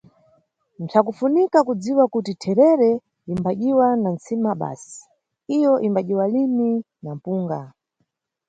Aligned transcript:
Mpsakufunika 0.83 1.59
kudziwa 1.67 2.03
kuti 2.13 2.31
therere 2.41 2.91
imbadyiwa 3.31 3.87
na 4.01 4.09
ntsima 4.15 4.51
basi, 4.61 4.97
iyo 5.57 5.73
imbadyiwa 5.87 6.25
lini 6.33 6.71
na 7.03 7.11
mpunga. 7.17 7.59